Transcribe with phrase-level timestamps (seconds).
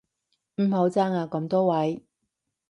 [0.55, 2.03] 唔好爭啊咁多位